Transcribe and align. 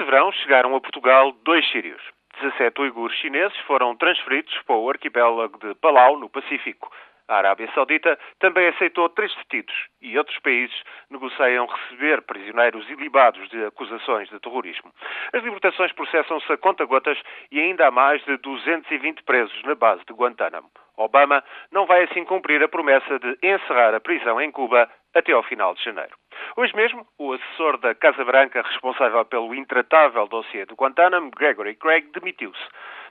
Este 0.00 0.10
verão 0.10 0.32
chegaram 0.32 0.74
a 0.74 0.80
Portugal 0.80 1.30
dois 1.44 1.70
sírios. 1.70 2.00
17 2.40 2.80
uigures 2.80 3.14
chineses 3.18 3.58
foram 3.66 3.94
transferidos 3.94 4.56
para 4.66 4.74
o 4.74 4.88
arquipélago 4.88 5.58
de 5.58 5.74
Palau, 5.74 6.18
no 6.18 6.30
Pacífico. 6.30 6.90
A 7.28 7.36
Arábia 7.36 7.70
Saudita 7.74 8.18
também 8.38 8.66
aceitou 8.68 9.10
três 9.10 9.30
detidos 9.34 9.74
e 10.00 10.16
outros 10.16 10.38
países 10.38 10.74
negociam 11.10 11.66
receber 11.66 12.22
prisioneiros 12.22 12.88
ilibados 12.88 13.46
de 13.50 13.62
acusações 13.66 14.30
de 14.30 14.40
terrorismo. 14.40 14.90
As 15.34 15.44
libertações 15.44 15.92
processam-se 15.92 16.50
a 16.50 16.56
conta-gotas 16.56 17.18
e 17.52 17.60
ainda 17.60 17.88
há 17.88 17.90
mais 17.90 18.24
de 18.24 18.38
220 18.38 19.22
presos 19.24 19.62
na 19.64 19.74
base 19.74 20.02
de 20.06 20.14
Guantánamo. 20.14 20.70
Obama 20.96 21.44
não 21.70 21.84
vai 21.84 22.04
assim 22.04 22.24
cumprir 22.24 22.62
a 22.62 22.68
promessa 22.68 23.18
de 23.18 23.36
encerrar 23.42 23.94
a 23.94 24.00
prisão 24.00 24.40
em 24.40 24.50
Cuba 24.50 24.88
até 25.14 25.32
ao 25.32 25.42
final 25.42 25.74
de 25.74 25.84
janeiro. 25.84 26.16
Hoje 26.56 26.74
mesmo, 26.74 27.06
o 27.18 27.32
assessor 27.32 27.78
da 27.78 27.94
Casa 27.94 28.24
Branca 28.24 28.62
responsável 28.62 29.24
pelo 29.24 29.54
intratável 29.54 30.26
dossiê 30.26 30.66
de 30.66 30.74
Guantánamo, 30.74 31.30
Gregory 31.30 31.76
Craig, 31.76 32.06
demitiu-se. 32.12 32.60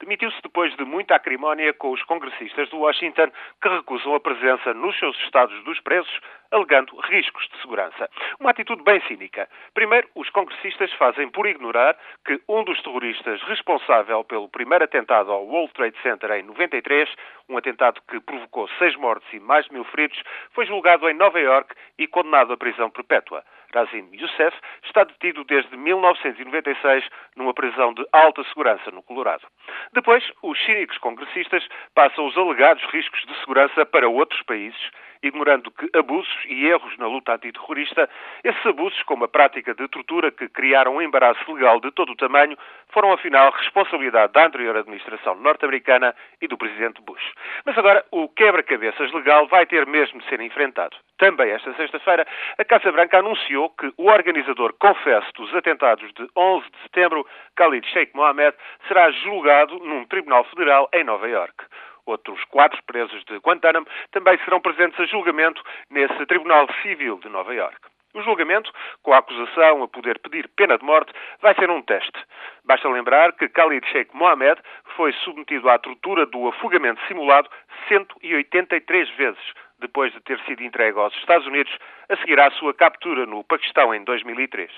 Demitiu-se 0.00 0.40
depois 0.42 0.74
de 0.76 0.84
muita 0.84 1.14
acrimónia 1.14 1.72
com 1.72 1.90
os 1.90 2.02
congressistas 2.02 2.68
de 2.68 2.76
Washington 2.76 3.30
que 3.62 3.68
recusam 3.68 4.14
a 4.14 4.20
presença 4.20 4.74
nos 4.74 4.98
seus 4.98 5.16
estados 5.20 5.64
dos 5.64 5.80
presos, 5.80 6.20
alegando 6.50 6.94
riscos 7.00 7.48
de 7.48 7.60
segurança. 7.60 8.08
Uma 8.38 8.50
atitude 8.50 8.82
bem 8.82 9.00
cínica. 9.08 9.48
Primeiro, 9.74 10.08
os 10.14 10.28
congressistas 10.30 10.92
fazem 10.94 11.28
por 11.30 11.46
ignorar 11.46 11.96
que 12.24 12.40
um 12.48 12.62
dos 12.64 12.80
terroristas 12.82 13.42
responsável 13.42 14.22
pelo 14.24 14.48
primeiro 14.48 14.84
atentado 14.84 15.32
ao 15.32 15.46
World 15.46 15.72
Trade 15.72 15.96
Center 16.02 16.30
em 16.32 16.42
93, 16.42 17.08
um 17.48 17.56
atentado 17.56 18.00
que 18.08 18.20
provocou 18.20 18.68
seis 18.78 18.94
mortes 18.96 19.32
e 19.32 19.40
mais 19.40 19.64
de 19.66 19.72
mil 19.72 19.84
feridos, 19.84 20.20
foi 20.52 20.66
julgado 20.66 21.08
em 21.08 21.14
Nova 21.14 21.40
York 21.40 21.74
e 21.98 22.06
condenado 22.06 22.52
à 22.52 22.56
prisão 22.56 22.90
perpétua. 22.90 23.42
Razim 23.74 24.08
Youssef 24.12 24.56
está 24.84 25.04
detido 25.04 25.44
desde 25.44 25.76
1996 25.76 27.04
numa 27.36 27.54
prisão 27.54 27.92
de 27.94 28.04
alta 28.12 28.42
segurança 28.44 28.90
no 28.90 29.02
Colorado. 29.02 29.46
Depois, 29.92 30.24
os 30.42 30.58
cínicos 30.64 30.98
congressistas 30.98 31.66
passam 31.94 32.26
os 32.26 32.36
alegados 32.36 32.82
riscos 32.84 33.24
de 33.26 33.38
segurança 33.40 33.84
para 33.84 34.08
outros 34.08 34.42
países, 34.42 34.90
ignorando 35.22 35.70
que 35.70 35.88
abusos 35.96 36.44
e 36.46 36.66
erros 36.66 36.96
na 36.98 37.06
luta 37.06 37.34
antiterrorista, 37.34 38.08
esses 38.44 38.64
abusos, 38.66 39.02
como 39.04 39.24
a 39.24 39.28
prática 39.28 39.74
de 39.74 39.88
tortura 39.88 40.30
que 40.30 40.48
criaram 40.48 40.96
um 40.96 41.02
embaraço 41.02 41.52
legal 41.52 41.80
de 41.80 41.90
todo 41.90 42.12
o 42.12 42.16
tamanho, 42.16 42.56
foram 42.88 43.12
afinal 43.12 43.50
responsabilidade 43.52 44.32
da 44.32 44.46
anterior 44.46 44.76
administração 44.76 45.34
norte-americana 45.36 46.14
e 46.40 46.46
do 46.46 46.56
presidente 46.56 47.00
Bush. 47.02 47.32
Mas 47.64 47.76
agora 47.76 48.04
o 48.10 48.28
quebra-cabeças 48.28 49.12
legal 49.12 49.46
vai 49.46 49.66
ter 49.66 49.86
mesmo 49.86 50.20
de 50.20 50.28
ser 50.28 50.40
enfrentado. 50.40 50.96
Também 51.18 51.50
esta 51.50 51.72
sexta-feira, 51.74 52.26
a 52.58 52.64
Casa 52.64 52.92
Branca 52.92 53.18
anunciou 53.18 53.70
que 53.70 53.90
o 53.96 54.10
organizador 54.10 54.74
confesso 54.78 55.32
dos 55.34 55.54
atentados 55.54 56.12
de 56.12 56.28
11 56.36 56.70
de 56.70 56.78
setembro, 56.82 57.26
Khalid 57.56 57.86
Sheikh 57.88 58.14
Mohammed, 58.14 58.54
será 58.86 59.10
julgado 59.10 59.78
num 59.78 60.04
tribunal 60.04 60.44
federal 60.44 60.88
em 60.92 61.04
Nova 61.04 61.26
Iorque. 61.26 61.64
Outros 62.04 62.44
quatro 62.44 62.80
presos 62.84 63.24
de 63.24 63.36
Guantánamo 63.38 63.86
também 64.12 64.38
serão 64.44 64.60
presentes 64.60 65.00
a 65.00 65.06
julgamento 65.06 65.62
nesse 65.90 66.26
Tribunal 66.26 66.68
Civil 66.82 67.18
de 67.18 67.30
Nova 67.30 67.54
Iorque. 67.54 67.88
O 68.14 68.22
julgamento, 68.22 68.72
com 69.02 69.12
a 69.12 69.18
acusação 69.18 69.82
a 69.82 69.88
poder 69.88 70.18
pedir 70.20 70.48
pena 70.56 70.78
de 70.78 70.84
morte, 70.84 71.12
vai 71.40 71.54
ser 71.54 71.68
um 71.68 71.82
teste. 71.82 72.18
Basta 72.64 72.88
lembrar 72.88 73.32
que 73.32 73.48
Khalid 73.48 73.86
Sheikh 73.88 74.14
Mohammed 74.14 74.60
foi 74.96 75.12
submetido 75.24 75.68
à 75.68 75.78
tortura 75.78 76.24
do 76.26 76.48
afogamento 76.48 77.00
simulado 77.08 77.50
183 77.88 79.10
vezes 79.16 79.52
depois 79.80 80.12
de 80.12 80.20
ter 80.20 80.38
sido 80.40 80.62
entregue 80.62 80.98
aos 80.98 81.14
Estados 81.16 81.46
Unidos 81.46 81.72
a 82.08 82.16
seguir 82.16 82.38
à 82.40 82.50
sua 82.52 82.72
captura 82.74 83.26
no 83.26 83.44
Paquistão 83.44 83.94
em 83.94 84.02
2003. 84.04 84.70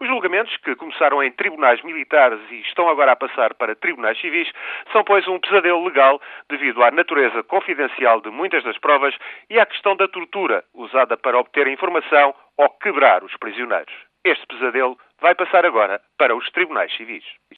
Os 0.00 0.08
julgamentos, 0.08 0.56
que 0.58 0.74
começaram 0.76 1.22
em 1.22 1.30
tribunais 1.32 1.82
militares 1.82 2.40
e 2.50 2.60
estão 2.60 2.88
agora 2.88 3.12
a 3.12 3.16
passar 3.16 3.54
para 3.54 3.74
tribunais 3.74 4.20
civis, 4.20 4.50
são, 4.92 5.02
pois, 5.04 5.26
um 5.26 5.38
pesadelo 5.38 5.84
legal 5.84 6.20
devido 6.48 6.82
à 6.82 6.90
natureza 6.90 7.42
confidencial 7.42 8.20
de 8.20 8.30
muitas 8.30 8.62
das 8.64 8.78
provas 8.78 9.14
e 9.50 9.58
à 9.58 9.66
questão 9.66 9.96
da 9.96 10.08
tortura 10.08 10.64
usada 10.74 11.16
para 11.16 11.38
obter 11.38 11.66
informação 11.66 12.34
ou 12.56 12.68
quebrar 12.70 13.24
os 13.24 13.36
prisioneiros. 13.36 13.94
Este 14.24 14.46
pesadelo 14.46 14.98
vai 15.20 15.34
passar 15.34 15.64
agora 15.64 16.00
para 16.18 16.34
os 16.34 16.50
tribunais 16.50 16.94
civis. 16.96 17.24